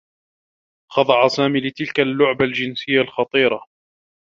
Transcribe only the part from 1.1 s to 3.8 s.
سامي لتلك اللّعبة الجنسيّة الخطيرة.